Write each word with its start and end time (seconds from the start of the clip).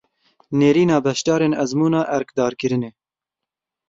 Nêrîna 0.59 0.97
beşdarên 1.05 1.53
ezmûna 1.63 2.01
erkdarkirinê. 2.15 2.91